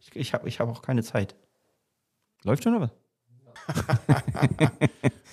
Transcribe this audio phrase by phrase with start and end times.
[0.00, 1.34] Ich, ich habe ich hab auch keine Zeit.
[2.44, 2.92] Läuft schon oder was?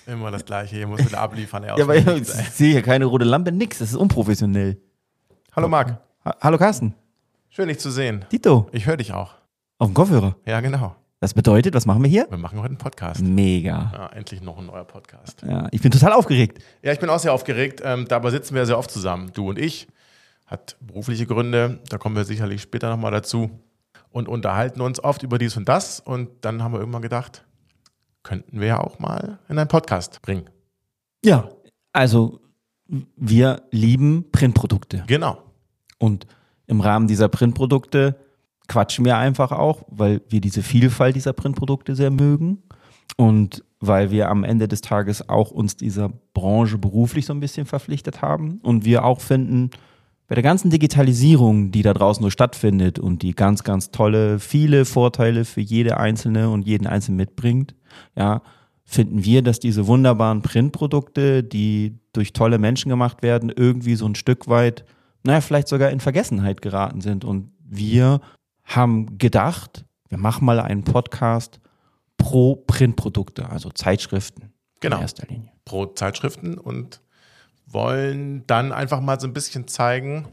[0.08, 1.64] Immer das Gleiche, hier muss wieder abliefern.
[1.64, 3.80] Ja, aber ich sehe hier keine rote Lampe, nix.
[3.80, 4.82] Das ist unprofessionell.
[5.56, 6.94] Hallo Marc, Ha Hallo Carsten.
[7.50, 8.26] schön dich zu sehen.
[8.30, 8.68] Tito.
[8.72, 9.36] Ich höre dich auch.
[9.78, 10.36] Auf dem Kopfhörer.
[10.46, 10.96] Ja, genau.
[11.20, 12.28] Das bedeutet, was machen wir hier?
[12.30, 13.22] Wir machen heute einen Podcast.
[13.22, 13.92] Mega.
[13.94, 15.42] Ja, endlich noch ein neuer Podcast.
[15.48, 16.62] Ja, ich bin total aufgeregt.
[16.84, 17.82] Ja, ich bin auch sehr aufgeregt.
[17.84, 19.88] Ähm, dabei sitzen wir sehr oft zusammen, du und ich.
[20.46, 23.50] Hat berufliche Gründe, da kommen wir sicherlich später nochmal dazu.
[24.16, 26.00] Und unterhalten uns oft über dies und das.
[26.00, 27.44] Und dann haben wir irgendwann gedacht,
[28.24, 30.50] könnten wir ja auch mal in einen Podcast bringen.
[31.22, 31.50] Ja.
[31.92, 32.40] Also,
[32.88, 35.04] wir lieben Printprodukte.
[35.06, 35.44] Genau.
[35.98, 36.28] Und
[36.66, 38.16] im Rahmen dieser Printprodukte
[38.70, 42.64] quatschen wir einfach auch, weil wir diese Vielfalt dieser Printprodukte sehr mögen
[43.18, 47.66] und weil wir am Ende des Tages auch uns dieser Branche beruflich so ein bisschen
[47.66, 49.72] verpflichtet haben und wir auch finden,
[50.28, 54.86] bei der ganzen Digitalisierung, die da draußen so stattfindet und die ganz, ganz tolle, viele
[54.86, 57.76] Vorteile für jede Einzelne und jeden Einzelnen mitbringt,
[58.16, 58.42] ja,
[58.84, 64.16] finden wir, dass diese wunderbaren Printprodukte, die durch tolle Menschen gemacht werden, irgendwie so ein
[64.16, 64.86] Stück weit,
[65.24, 67.26] naja, vielleicht sogar in Vergessenheit geraten sind.
[67.26, 68.22] Und wir
[68.64, 71.60] haben gedacht, wir machen mal einen Podcast
[72.18, 74.98] pro Printprodukte, also Zeitschriften Genau.
[74.98, 75.52] in erster Linie.
[75.66, 77.02] pro Zeitschriften und
[77.76, 80.28] wollen dann einfach mal so ein bisschen zeigen,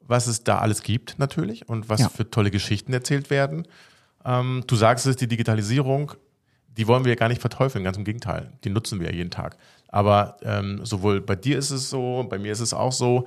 [0.00, 2.08] was es da alles gibt natürlich und was Ja.
[2.08, 3.66] für tolle Geschichten erzählt werden.
[4.24, 6.12] Ähm, du sagst es, die Digitalisierung,
[6.68, 9.30] die wollen wir ja gar nicht verteufeln, ganz im Gegenteil, die nutzen wir ja jeden
[9.30, 9.56] Tag.
[9.88, 13.26] Aber ähm, sowohl bei dir ist es so, bei mir ist es auch so,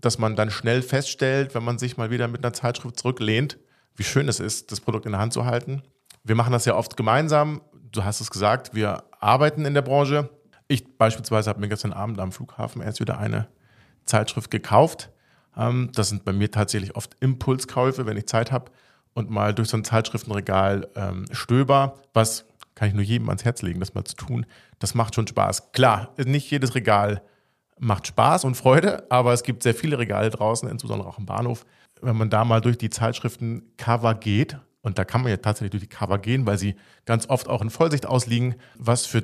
[0.00, 3.58] dass man dann schnell feststellt, wenn man sich mal wieder mit einer Zeitschrift zurücklehnt,
[3.96, 5.82] wie schön es ist, das Produkt in der Hand zu halten.
[6.24, 7.60] Wir machen das ja oft gemeinsam.
[7.92, 10.28] Du hast es gesagt, wir arbeiten in der Branche.
[10.74, 13.46] Ich beispielsweise habe mir gestern Abend am Flughafen erst wieder eine
[14.06, 15.12] Zeitschrift gekauft.
[15.56, 18.72] Ähm, das sind bei mir tatsächlich oft Impulskäufe, wenn ich Zeit habe
[19.12, 23.62] und mal durch so ein Zeitschriftenregal ähm, stöber, was kann ich nur jedem ans Herz
[23.62, 24.46] legen, das mal zu tun.
[24.80, 25.70] Das macht schon Spaß.
[25.70, 27.22] Klar, nicht jedes Regal
[27.78, 31.64] macht Spaß und Freude, aber es gibt sehr viele Regale draußen, insbesondere auch im Bahnhof.
[32.02, 35.84] Wenn man da mal durch die Zeitschriften-Cover geht, und da kann man ja tatsächlich durch
[35.84, 39.22] die Cover gehen, weil sie ganz oft auch in Vollsicht ausliegen, was für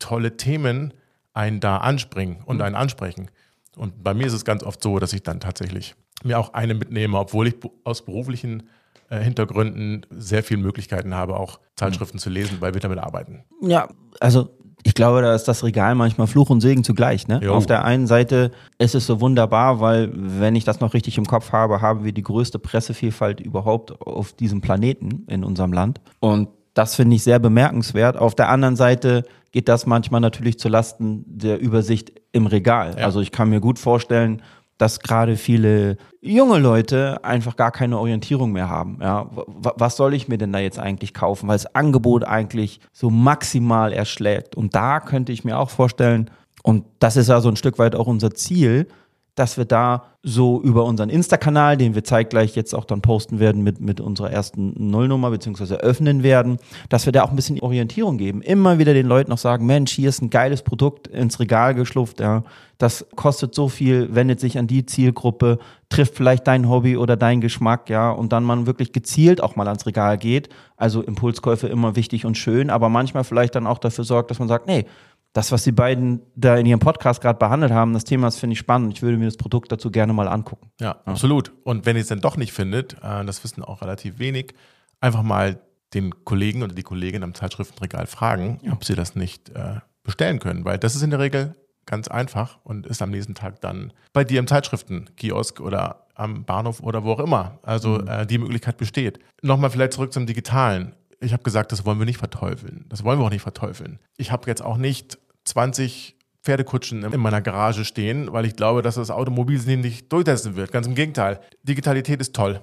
[0.00, 0.92] tolle Themen
[1.32, 3.30] einen da anspringen und einen ansprechen.
[3.76, 5.94] Und bei mir ist es ganz oft so, dass ich dann tatsächlich
[6.24, 8.64] mir auch eine mitnehme, obwohl ich aus beruflichen
[9.08, 13.44] äh, Hintergründen sehr viele Möglichkeiten habe, auch Zeitschriften zu lesen, weil wir damit arbeiten.
[13.62, 14.50] Ja, also
[14.82, 17.28] ich glaube, da ist das Regal manchmal Fluch und Segen zugleich.
[17.28, 17.40] Ne?
[17.42, 17.54] Jo.
[17.54, 21.26] Auf der einen Seite ist es so wunderbar, weil, wenn ich das noch richtig im
[21.26, 26.00] Kopf habe, haben wir die größte Pressevielfalt überhaupt auf diesem Planeten in unserem Land.
[26.20, 26.48] Und
[26.80, 28.16] das finde ich sehr bemerkenswert.
[28.16, 32.94] Auf der anderen Seite geht das manchmal natürlich zu Lasten der Übersicht im Regal.
[32.96, 33.04] Ja.
[33.04, 34.40] Also ich kann mir gut vorstellen,
[34.78, 38.96] dass gerade viele junge Leute einfach gar keine Orientierung mehr haben.
[39.02, 43.10] Ja, was soll ich mir denn da jetzt eigentlich kaufen, weil das Angebot eigentlich so
[43.10, 44.54] maximal erschlägt.
[44.54, 46.30] Und da könnte ich mir auch vorstellen,
[46.62, 48.88] und das ist ja so ein Stück weit auch unser Ziel,
[49.34, 53.62] dass wir da so über unseren Insta-Kanal, den wir zeitgleich jetzt auch dann posten werden
[53.62, 56.58] mit, mit unserer ersten Nullnummer beziehungsweise öffnen werden,
[56.90, 58.42] dass wir da auch ein bisschen Orientierung geben.
[58.42, 62.20] Immer wieder den Leuten noch sagen, Mensch, hier ist ein geiles Produkt ins Regal geschlupft,
[62.20, 62.44] ja.
[62.76, 65.58] Das kostet so viel, wendet sich an die Zielgruppe,
[65.90, 68.10] trifft vielleicht dein Hobby oder deinen Geschmack, ja.
[68.10, 70.48] Und dann man wirklich gezielt auch mal ans Regal geht.
[70.76, 74.48] Also Impulskäufe immer wichtig und schön, aber manchmal vielleicht dann auch dafür sorgt, dass man
[74.48, 74.86] sagt, nee,
[75.32, 78.54] das, was die beiden da in ihrem Podcast gerade behandelt haben, das Thema, das finde
[78.54, 78.94] ich spannend.
[78.94, 80.70] Ich würde mir das Produkt dazu gerne mal angucken.
[80.80, 81.52] Ja, absolut.
[81.62, 84.54] Und wenn ihr es dann doch nicht findet, äh, das wissen auch relativ wenig,
[85.00, 85.60] einfach mal
[85.94, 90.64] den Kollegen oder die Kollegin am Zeitschriftenregal fragen, ob sie das nicht äh, bestellen können,
[90.64, 91.54] weil das ist in der Regel
[91.86, 96.80] ganz einfach und ist am nächsten Tag dann bei dir im Zeitschriftenkiosk oder am Bahnhof
[96.80, 97.58] oder wo auch immer.
[97.62, 99.18] Also äh, die Möglichkeit besteht.
[99.42, 100.94] Nochmal vielleicht zurück zum Digitalen.
[101.20, 102.86] Ich habe gesagt, das wollen wir nicht verteufeln.
[102.88, 103.98] Das wollen wir auch nicht verteufeln.
[104.16, 108.94] Ich habe jetzt auch nicht 20 Pferdekutschen in meiner Garage stehen, weil ich glaube, dass
[108.94, 110.72] das Automobil sie nicht durchsetzen wird.
[110.72, 111.40] Ganz im Gegenteil.
[111.62, 112.60] Digitalität ist toll.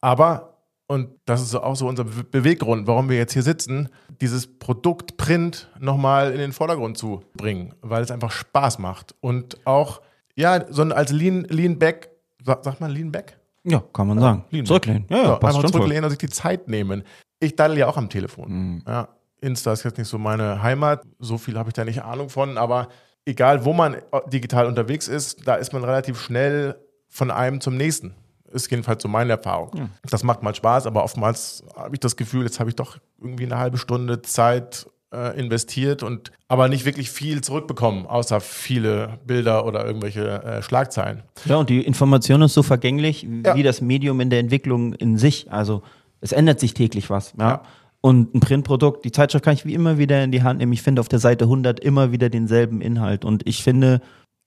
[0.00, 3.90] Aber, und das ist auch so unser Be- Beweggrund, warum wir jetzt hier sitzen,
[4.22, 9.14] dieses Produkt Print nochmal in den Vordergrund zu bringen, weil es einfach Spaß macht.
[9.20, 10.00] Und auch,
[10.34, 12.08] ja, so als Lean, Lean Back,
[12.42, 13.36] sagt, sagt man Lean Back?
[13.64, 14.44] Ja, kann man sagen.
[14.50, 15.04] Lean Zurücklehnen.
[15.10, 15.72] Ja, ja, Ja, passt einfach voll.
[15.72, 17.02] zurücklehnen und sich die Zeit nehmen.
[17.40, 18.82] Ich daddel ja auch am Telefon.
[18.86, 19.08] Ja,
[19.40, 21.02] Insta ist jetzt nicht so meine Heimat.
[21.18, 22.58] So viel habe ich da nicht Ahnung von.
[22.58, 22.88] Aber
[23.24, 23.96] egal, wo man
[24.32, 26.76] digital unterwegs ist, da ist man relativ schnell
[27.08, 28.14] von einem zum nächsten.
[28.52, 29.90] Ist jedenfalls so meine Erfahrung.
[30.10, 33.46] Das macht mal Spaß, aber oftmals habe ich das Gefühl, jetzt habe ich doch irgendwie
[33.46, 39.64] eine halbe Stunde Zeit äh, investiert und aber nicht wirklich viel zurückbekommen, außer viele Bilder
[39.66, 41.22] oder irgendwelche äh, Schlagzeilen.
[41.44, 43.54] Ja, und die Information ist so vergänglich Ja.
[43.54, 45.50] wie das Medium in der Entwicklung in sich.
[45.52, 45.82] Also
[46.20, 47.34] Es ändert sich täglich was.
[47.38, 47.48] Ja?
[47.48, 47.62] Ja.
[48.02, 50.72] Und ein Printprodukt, die Zeitschrift kann ich wie immer wieder in die Hand nehmen.
[50.72, 53.24] Ich finde auf der Seite 100 immer wieder denselben Inhalt.
[53.26, 54.00] Und ich finde,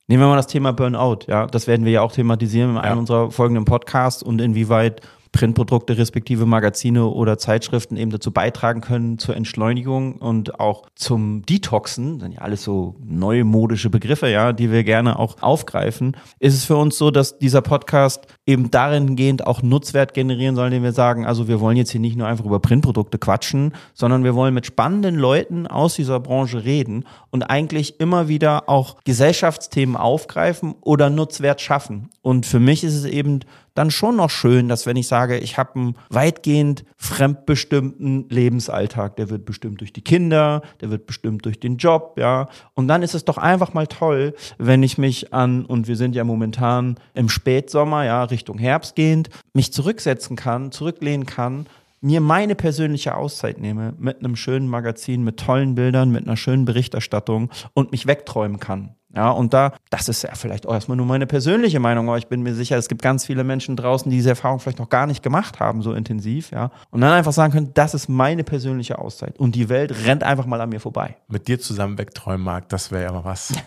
[0.08, 1.20] nehmen wir mal das Thema Burnout.
[1.28, 3.00] Ja, das werden wir ja auch thematisieren in einem Ja.
[3.00, 5.02] unserer folgenden Podcasts und inwieweit
[5.34, 12.20] Printprodukte respektive Magazine oder Zeitschriften eben dazu beitragen können zur Entschleunigung und auch zum Detoxen,
[12.20, 16.64] das sind ja alles so neumodische Begriffe, ja, die wir gerne auch aufgreifen, ist es
[16.66, 20.94] für uns so, dass dieser Podcast eben darin gehend auch Nutzwert generieren soll, indem wir
[20.94, 24.54] sagen, also wir wollen jetzt hier nicht nur einfach über Printprodukte quatschen, sondern wir wollen
[24.54, 31.10] mit spannenden Leuten aus dieser Branche reden und eigentlich immer wieder auch Gesellschaftsthemen aufgreifen oder
[31.10, 32.10] Nutzwert schaffen.
[32.22, 33.40] Und für mich ist es eben
[33.74, 39.30] dann schon noch schön, dass wenn ich sage, ich habe einen weitgehend fremdbestimmten Lebensalltag, der
[39.30, 42.48] wird bestimmt durch die Kinder, der wird bestimmt durch den Job, ja.
[42.74, 46.16] Und dann ist es doch einfach mal toll, wenn ich mich an, und wir sind
[46.16, 51.66] ja momentan im Spätsommer, ja, Richtung Herbst gehend, mich zurücksetzen kann, zurücklehnen kann,
[52.04, 56.66] mir meine persönliche Auszeit nehme mit einem schönen Magazin, mit tollen Bildern, mit einer schönen
[56.66, 58.96] Berichterstattung und mich wegträumen kann.
[59.16, 62.28] Ja, und da, das ist ja vielleicht auch erstmal nur meine persönliche Meinung, aber ich
[62.28, 65.06] bin mir sicher, es gibt ganz viele Menschen draußen, die diese Erfahrung vielleicht noch gar
[65.06, 66.72] nicht gemacht haben, so intensiv, ja.
[66.90, 69.38] Und dann einfach sagen können, das ist meine persönliche Auszeit.
[69.38, 71.18] Und die Welt rennt einfach mal an mir vorbei.
[71.28, 73.54] Mit dir zusammen wegträumen mag, das wäre ja mal was.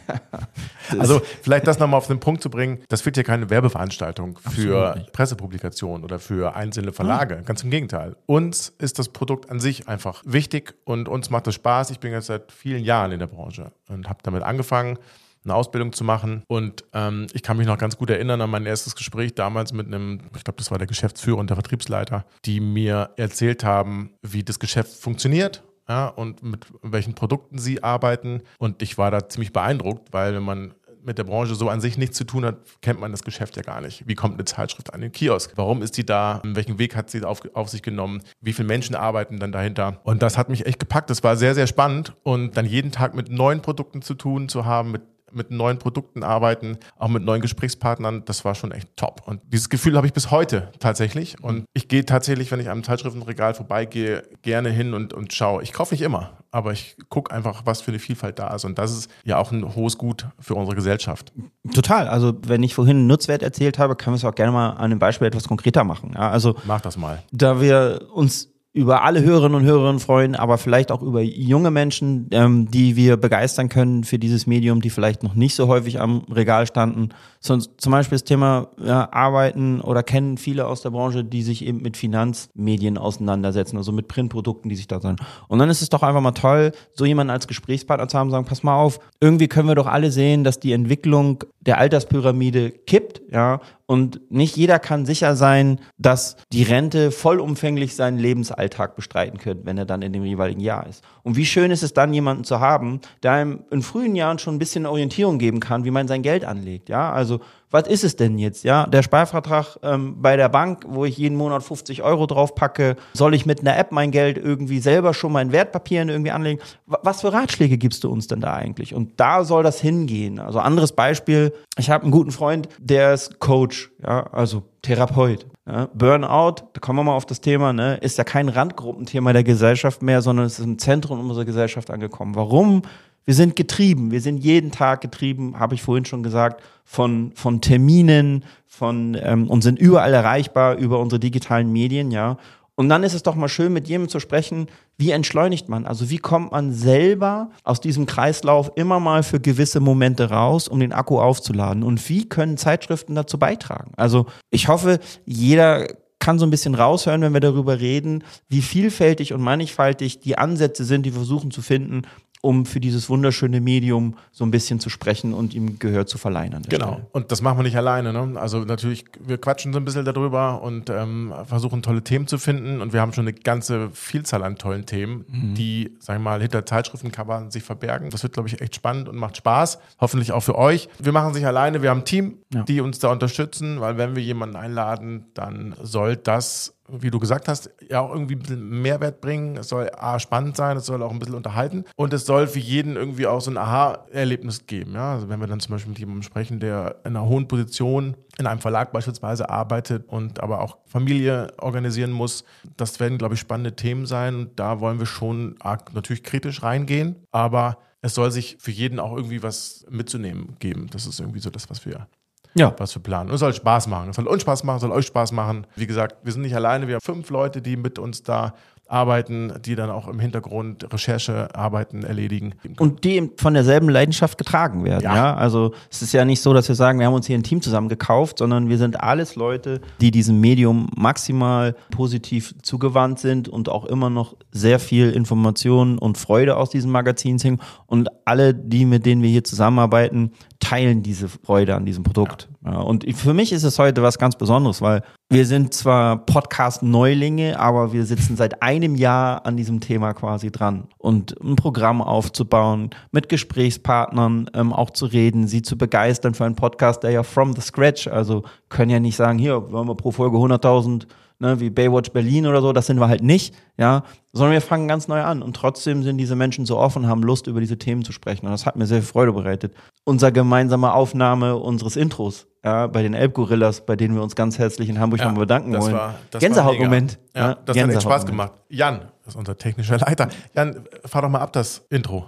[0.98, 5.06] also vielleicht das nochmal auf den Punkt zu bringen, das wird ja keine Werbeveranstaltung für
[5.12, 7.42] Pressepublikationen oder für einzelne Verlage.
[7.44, 8.16] Ganz im Gegenteil.
[8.26, 11.90] Uns ist das Produkt an sich einfach wichtig und uns macht es Spaß.
[11.90, 14.98] Ich bin jetzt seit vielen Jahren in der Branche und habe damit angefangen,
[15.46, 16.42] eine Ausbildung zu machen.
[16.48, 19.86] Und ähm, ich kann mich noch ganz gut erinnern an mein erstes Gespräch damals mit
[19.86, 24.42] einem, ich glaube, das war der Geschäftsführer und der Vertriebsleiter, die mir erzählt haben, wie
[24.42, 25.62] das Geschäft funktioniert.
[25.88, 28.42] Ja, und mit welchen Produkten sie arbeiten.
[28.58, 30.74] Und ich war da ziemlich beeindruckt, weil wenn man
[31.06, 33.62] mit der Branche so an sich nichts zu tun hat, kennt man das Geschäft ja
[33.62, 34.08] gar nicht.
[34.08, 35.52] Wie kommt eine Zeitschrift an den Kiosk?
[35.54, 36.42] Warum ist die da?
[36.44, 38.22] Welchen Weg hat sie auf, auf sich genommen?
[38.40, 40.00] Wie viele Menschen arbeiten dann dahinter?
[40.02, 41.08] Und das hat mich echt gepackt.
[41.08, 42.14] Das war sehr, sehr spannend.
[42.24, 45.02] Und dann jeden Tag mit neuen Produkten zu tun zu haben, mit
[45.36, 49.22] mit neuen Produkten arbeiten, auch mit neuen Gesprächspartnern, das war schon echt top.
[49.26, 51.42] Und dieses Gefühl habe ich bis heute tatsächlich.
[51.42, 55.62] Und ich gehe tatsächlich, wenn ich am Zeitschriftenregal vorbeigehe, gerne hin und, und schaue.
[55.62, 58.64] Ich kaufe nicht immer, aber ich gucke einfach, was für eine Vielfalt da ist.
[58.64, 61.32] Und das ist ja auch ein hohes Gut für unsere Gesellschaft.
[61.72, 62.08] Total.
[62.08, 64.86] Also, wenn ich vorhin einen Nutzwert erzählt habe, können wir es auch gerne mal an
[64.86, 66.12] einem Beispiel etwas konkreter machen.
[66.14, 67.22] Ja, also, Mach das mal.
[67.30, 72.28] da wir uns über alle Hörerinnen und Hörer freuen, aber vielleicht auch über junge Menschen,
[72.30, 76.26] ähm, die wir begeistern können für dieses Medium, die vielleicht noch nicht so häufig am
[76.30, 77.08] Regal standen.
[77.40, 81.64] Sonst, zum Beispiel das Thema ja, Arbeiten oder kennen viele aus der Branche, die sich
[81.64, 85.20] eben mit Finanzmedien auseinandersetzen, also mit Printprodukten, die sich da sind.
[85.48, 88.44] Und dann ist es doch einfach mal toll, so jemanden als Gesprächspartner zu haben, sagen,
[88.44, 93.22] pass mal auf, irgendwie können wir doch alle sehen, dass die Entwicklung der Alterspyramide kippt,
[93.32, 99.64] ja, und nicht jeder kann sicher sein, dass die Rente vollumfänglich seinen Lebensalltag bestreiten könnte,
[99.64, 101.04] wenn er dann in dem jeweiligen Jahr ist.
[101.22, 104.56] Und wie schön ist es dann, jemanden zu haben, der einem in frühen Jahren schon
[104.56, 106.88] ein bisschen Orientierung geben kann, wie man sein Geld anlegt.
[106.88, 108.64] Ja, also was ist es denn jetzt?
[108.64, 112.96] Ja, der Sparvertrag ähm, bei der Bank, wo ich jeden Monat 50 Euro drauf packe,
[113.12, 116.60] soll ich mit einer App mein Geld irgendwie selber schon mal in Wertpapieren irgendwie anlegen?
[116.86, 118.94] Wa- Was für Ratschläge gibst du uns denn da eigentlich?
[118.94, 120.38] Und da soll das hingehen.
[120.38, 125.46] Also anderes Beispiel, ich habe einen guten Freund, der ist Coach, ja, also Therapeut.
[125.68, 125.88] Ja.
[125.94, 130.00] Burnout, da kommen wir mal auf das Thema, ne, ist ja kein Randgruppenthema der Gesellschaft
[130.00, 132.36] mehr, sondern es ist im Zentrum unserer Gesellschaft angekommen.
[132.36, 132.82] Warum?
[133.26, 137.60] Wir sind getrieben, wir sind jeden Tag getrieben, habe ich vorhin schon gesagt, von, von
[137.60, 142.38] Terminen, von ähm, und sind überall erreichbar über unsere digitalen Medien, ja.
[142.76, 144.66] Und dann ist es doch mal schön, mit jemandem zu sprechen,
[144.98, 145.86] wie entschleunigt man?
[145.86, 150.78] Also wie kommt man selber aus diesem Kreislauf immer mal für gewisse Momente raus, um
[150.78, 151.82] den Akku aufzuladen?
[151.82, 153.92] Und wie können Zeitschriften dazu beitragen?
[153.96, 159.32] Also ich hoffe, jeder kann so ein bisschen raushören, wenn wir darüber reden, wie vielfältig
[159.32, 162.02] und mannigfaltig die Ansätze sind, die wir versuchen zu finden,
[162.42, 166.62] um für dieses wunderschöne Medium so ein bisschen zu sprechen und ihm Gehör zu verleihen.
[166.68, 166.92] Genau.
[166.92, 167.06] Stelle.
[167.12, 168.12] Und das machen wir nicht alleine.
[168.12, 168.38] Ne?
[168.40, 172.80] Also natürlich, wir quatschen so ein bisschen darüber und ähm, versuchen tolle Themen zu finden.
[172.80, 175.24] Und wir haben schon eine ganze Vielzahl an tollen Themen,
[175.56, 178.10] die, sagen wir mal, hinter Zeitschriftencovern sich verbergen.
[178.10, 179.78] Das wird, glaube ich, echt spannend und macht Spaß.
[180.00, 180.88] Hoffentlich auch für euch.
[180.98, 181.82] Wir machen es nicht alleine.
[181.82, 182.62] Wir haben ein Team, Ja.
[182.62, 187.48] die uns da unterstützen, weil wenn wir jemanden einladen, dann soll das wie du gesagt
[187.48, 189.56] hast, ja auch irgendwie ein bisschen Mehrwert bringen.
[189.56, 192.58] Es soll A, spannend sein, es soll auch ein bisschen unterhalten und es soll für
[192.58, 194.94] jeden irgendwie auch so ein Aha-Erlebnis geben.
[194.94, 195.14] Ja?
[195.14, 198.46] Also wenn wir dann zum Beispiel mit jemandem sprechen, der in einer hohen Position in
[198.46, 202.44] einem Verlag beispielsweise arbeitet und aber auch Familie organisieren muss,
[202.76, 206.62] das werden, glaube ich, spannende Themen sein und da wollen wir schon arg natürlich kritisch
[206.62, 210.86] reingehen, aber es soll sich für jeden auch irgendwie was mitzunehmen geben.
[210.90, 212.06] Das ist irgendwie so das, was wir
[212.56, 212.74] Ja.
[212.78, 213.28] was wir planen.
[213.28, 214.10] Und es soll Spaß machen.
[214.10, 215.66] Es soll uns Spaß machen, es soll euch Spaß machen.
[215.76, 216.88] Wie gesagt, wir sind nicht alleine.
[216.88, 218.54] Wir haben fünf Leute, die mit uns da
[218.88, 222.54] arbeiten, die dann auch im Hintergrund Recherchearbeiten erledigen.
[222.78, 225.02] Und die eben von derselben Leidenschaft getragen werden.
[225.02, 225.14] Ja.
[225.14, 225.34] Ja.
[225.34, 227.60] Also es ist ja nicht so, dass wir sagen, wir haben uns hier ein Team
[227.60, 233.68] zusammen gekauft, sondern wir sind alles Leute, die diesem Medium maximal positiv zugewandt sind und
[233.68, 237.60] auch immer noch sehr viel Information und Freude aus diesem Magazin ziehen.
[237.86, 242.48] Und alle, die, mit denen wir hier zusammenarbeiten, teilen diese Freude an diesem Produkt.
[242.50, 242.55] Ja.
[242.70, 247.92] Und für mich ist es heute was ganz Besonderes, weil wir sind zwar Podcast-Neulinge, aber
[247.92, 250.88] wir sitzen seit einem Jahr an diesem Thema quasi dran.
[250.98, 256.56] Und ein Programm aufzubauen, mit Gesprächspartnern ähm, auch zu reden, sie zu begeistern für einen
[256.56, 260.10] Podcast, der ja from the scratch, also können ja nicht sagen, hier, wollen wir pro
[260.10, 261.06] Folge 100.000
[261.38, 264.02] ne, wie Baywatch Berlin oder so, das sind wir halt nicht, ja,
[264.32, 267.46] sondern wir fangen ganz neu an und trotzdem sind diese Menschen so offen, haben Lust,
[267.46, 269.74] über diese Themen zu sprechen und das hat mir sehr viel Freude bereitet.
[270.04, 274.88] Unser gemeinsame Aufnahme unseres Intros, ja, bei den Elbgorillas, bei denen wir uns ganz herzlich
[274.88, 275.94] in Hamburg Ja, nochmal bedanken das wollen.
[275.94, 277.18] war- das war Gänsehautmoment.
[277.34, 277.58] Ja, ne?
[277.64, 278.52] das hat echt Spaß gemacht.
[278.68, 280.28] Jan, das ist unser technischer Leiter.
[280.54, 282.26] Jan, fahr doch mal ab das Intro.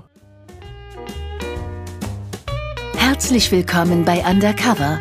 [2.96, 4.98] Herzlich willkommen bei Undercover,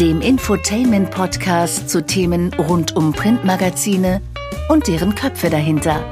[0.00, 4.22] dem Infotainment-Podcast zu Themen rund um Printmagazine
[4.68, 6.02] und deren Köpfe dahinter.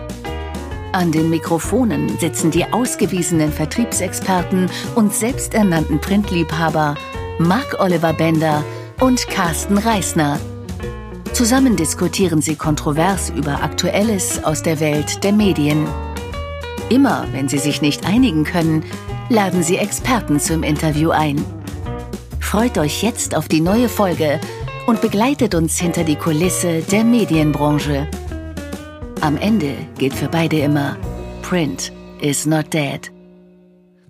[0.93, 6.97] An den Mikrofonen sitzen die ausgewiesenen Vertriebsexperten und selbsternannten Printliebhaber
[7.39, 8.63] Marc Oliver Bender
[9.01, 10.39] und Carsten Reisner.
[11.33, 15.87] Zusammen diskutieren sie kontrovers über Aktuelles aus der Welt der Medien.
[16.91, 18.85] Immer wenn sie sich nicht einigen können,
[19.29, 21.43] laden sie Experten zum Interview ein.
[22.51, 24.41] Freut euch jetzt auf die neue Folge
[24.89, 28.09] und begleitet uns hinter die Kulisse der Medienbranche.
[29.21, 30.97] Am Ende gilt für beide immer,
[31.43, 33.13] Print is not dead.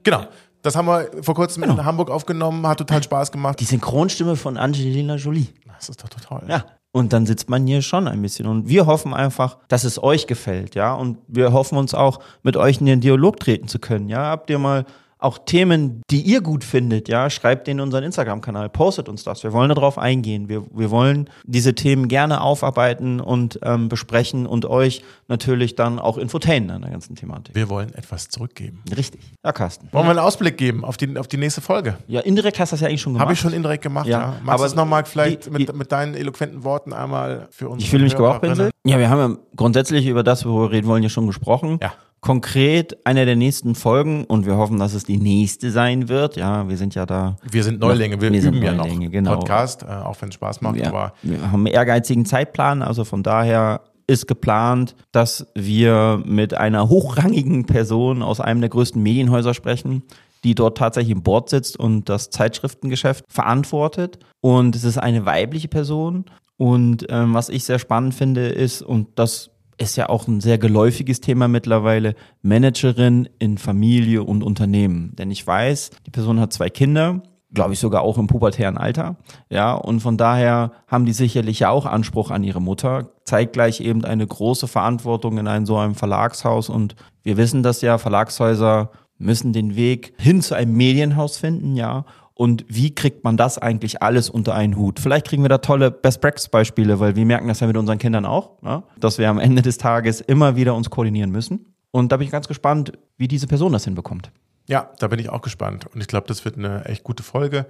[0.05, 0.25] Genau.
[0.63, 3.61] Das haben wir vor kurzem in Hamburg aufgenommen, hat total Spaß gemacht.
[3.61, 5.49] Die Synchronstimme von Angelina Jolie.
[5.77, 6.49] Das ist doch total.
[6.49, 6.65] Ja.
[6.93, 8.47] Und dann sitzt man hier schon ein bisschen.
[8.47, 10.95] Und wir hoffen einfach, dass es euch gefällt, ja.
[10.95, 14.31] Und wir hoffen uns auch, mit euch in den Dialog treten zu können, ja.
[14.31, 14.87] Habt ihr mal
[15.21, 19.43] auch Themen, die ihr gut findet, ja, schreibt den in unseren Instagram-Kanal, postet uns das.
[19.43, 20.49] Wir wollen darauf eingehen.
[20.49, 26.19] Wir, wir wollen diese Themen gerne aufarbeiten und ähm, besprechen und euch natürlich dann auch
[26.19, 27.55] infotainen an der ganzen Thematik.
[27.55, 28.83] Wir wollen etwas zurückgeben.
[28.97, 29.21] Richtig.
[29.45, 29.89] Ja, Carsten.
[29.93, 31.97] Wollen wir einen Ausblick geben auf die, auf die nächste Folge?
[32.09, 33.23] Ja, indirekt hast du das ja eigentlich schon gemacht.
[33.25, 34.21] Habe ich schon indirekt gemacht, ja.
[34.21, 37.49] Ja, Magst aber du es nochmal vielleicht die- mit, die- mit deinen eloquenten Worten einmal
[37.51, 37.83] für uns?
[37.83, 38.73] Ich fühle mich gebauchpinselt.
[38.85, 41.79] Ja, wir haben ja grundsätzlich über das, worüber wir reden wollen, ja schon gesprochen.
[41.83, 41.93] Ja.
[42.21, 46.37] Konkret eine der nächsten Folgen und wir hoffen, dass es die nächste sein wird.
[46.37, 47.37] Ja, wir sind ja da.
[47.51, 49.37] Wir sind Neulinge, wir, Wir üben ja noch genau.
[49.37, 53.05] Podcast, äh, auch wenn es Spaß macht, Wir, aber wir haben einen ehrgeizigen Zeitplan, also
[53.05, 59.55] von daher ist geplant, dass wir mit einer hochrangigen Person aus einem der größten Medienhäuser
[59.55, 60.03] sprechen,
[60.45, 64.19] die dort tatsächlich im Board sitzt und das Zeitschriftengeschäft verantwortet.
[64.41, 66.25] Und es ist eine weibliche Person.
[66.57, 70.59] Und ähm, was ich sehr spannend finde, ist, und das ist ja auch ein sehr
[70.59, 75.15] geläufiges Thema mittlerweile, Managerin in Familie und Unternehmen.
[75.17, 77.23] Denn ich weiß, die Person hat zwei Kinder,
[77.53, 79.17] glaube ich sogar auch im pubertären Alter.
[79.49, 83.81] Ja, und von daher haben die sicherlich ja auch Anspruch an ihre Mutter, zeigt gleich
[83.81, 86.69] eben eine große Verantwortung in einem so einem Verlagshaus.
[86.69, 92.05] Und wir wissen das ja, Verlagshäuser müssen den Weg hin zu einem Medienhaus finden, ja.
[92.41, 94.99] Und wie kriegt man das eigentlich alles unter einen Hut?
[94.99, 98.63] Vielleicht kriegen wir da tolle Best-Practice-Beispiele, weil wir merken das ja mit unseren Kindern auch,
[98.63, 98.83] ne?
[98.99, 101.75] dass wir am Ende des Tages immer wieder uns koordinieren müssen.
[101.91, 104.33] Und da bin ich ganz gespannt, wie diese Person das hinbekommt.
[104.67, 105.85] ja, da bin ich auch gespannt.
[105.95, 107.67] Und ich glaube, das wird eine echt gute Folge.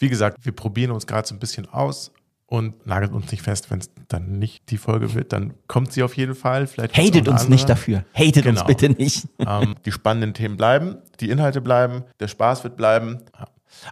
[0.00, 2.10] Wie gesagt, wir probieren uns gerade so ein bisschen aus
[2.46, 6.02] und nageln uns nicht fest, wenn es dann nicht die Folge wird, dann kommt sie
[6.02, 6.66] auf jeden Fall.
[6.66, 7.76] Vielleicht Hatet uns nicht andere.
[7.76, 8.04] dafür.
[8.12, 8.66] Hatet uns Genau.
[8.66, 9.28] bitte nicht.
[9.38, 13.18] ähm, die spannenden Themen bleiben, die Inhalte bleiben, der Spaß wird bleiben.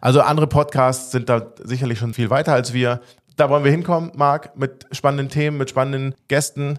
[0.00, 3.00] Also andere Podcasts sind da sicherlich schon viel weiter als wir.
[3.36, 6.78] Da wollen wir hinkommen, Marc, mit spannenden Themen, mit spannenden Gästen.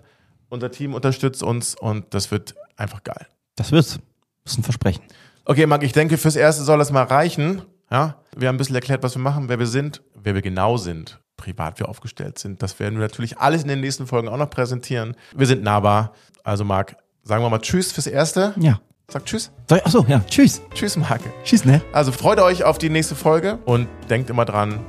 [0.49, 3.27] Unser Team unterstützt uns und das wird einfach geil.
[3.55, 3.99] Das wird's.
[4.43, 5.03] Das ist ein Versprechen.
[5.45, 7.61] Okay, Marc, ich denke, fürs Erste soll das mal reichen.
[7.91, 10.77] Ja, wir haben ein bisschen erklärt, was wir machen, wer wir sind, wer wir genau
[10.77, 12.61] sind, privat wir aufgestellt sind.
[12.61, 15.15] Das werden wir natürlich alles in den nächsten Folgen auch noch präsentieren.
[15.35, 16.13] Wir sind nahbar.
[16.43, 18.53] Also, Marc, sagen wir mal Tschüss fürs Erste.
[18.57, 18.79] Ja.
[19.09, 19.51] Sag Tschüss.
[19.69, 20.21] Achso, ja.
[20.27, 20.61] Tschüss.
[20.73, 21.21] Tschüss, Marc.
[21.43, 21.81] Tschüss, ne?
[21.93, 24.79] Also freut euch auf die nächste Folge und denkt immer dran,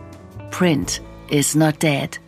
[0.51, 2.21] Print is not dead.